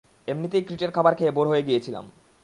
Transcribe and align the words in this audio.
এমনিতেই 0.27 0.63
ক্রিটের 0.63 0.91
খাবার 0.91 1.13
খেয়ে 1.15 1.29
খেয়ে 1.29 1.31
বোর 1.31 1.45
হয়ে 1.47 1.63
গিয়েছিলাম। 1.63 2.05